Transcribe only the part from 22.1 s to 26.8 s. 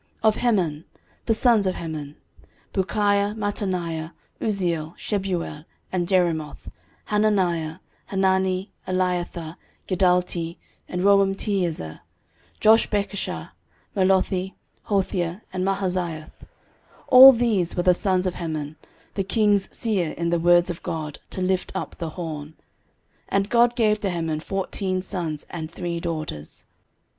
horn. And God gave to Heman fourteen sons and three daughters.